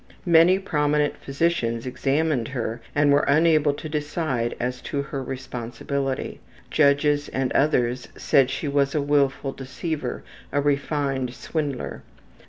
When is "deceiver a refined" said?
9.51-11.35